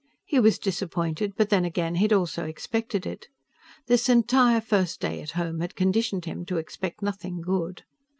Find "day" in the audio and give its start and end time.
4.99-5.21